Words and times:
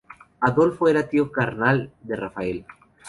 Adolfo 0.39 0.87
era 0.87 1.07
tío 1.07 1.31
carnal 1.31 1.91
de 2.01 2.15
Rafael. 2.15 2.65